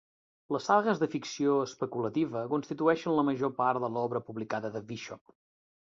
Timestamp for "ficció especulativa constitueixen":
1.15-3.17